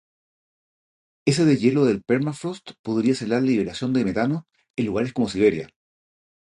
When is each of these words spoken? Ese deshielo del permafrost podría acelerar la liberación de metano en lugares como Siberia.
Ese 1.27 1.45
deshielo 1.45 1.85
del 1.85 2.01
permafrost 2.01 2.71
podría 2.81 3.13
acelerar 3.13 3.43
la 3.43 3.47
liberación 3.49 3.93
de 3.93 4.03
metano 4.03 4.47
en 4.75 4.87
lugares 4.87 5.13
como 5.13 5.29
Siberia. 5.29 5.69